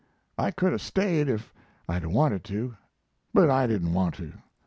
[0.35, 1.53] I could a staid if
[1.87, 2.75] I'd a wanted to,
[3.35, 4.33] but I didn't want to.